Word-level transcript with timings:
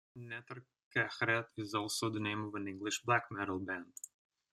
Neter-Khertet 0.15 1.49
is 1.57 1.75
also 1.75 2.09
the 2.09 2.19
name 2.19 2.45
of 2.45 2.55
an 2.55 2.67
English 2.67 3.03
black 3.03 3.25
metal 3.29 3.59
band. 3.59 3.93